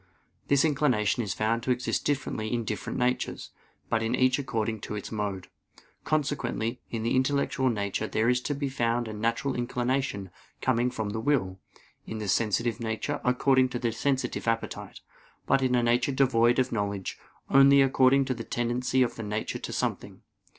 [0.47, 3.51] This inclination is found to exist differently in different natures;
[3.87, 5.47] but in each according to its mode.
[6.05, 11.11] Consequently, in the intellectual nature there is to be found a natural inclination coming from
[11.11, 11.59] the will;
[12.07, 15.01] in the sensitive nature, according to the sensitive appetite;
[15.45, 17.19] but in a nature devoid of knowledge,
[17.51, 20.23] only according to the tendency of the nature to something.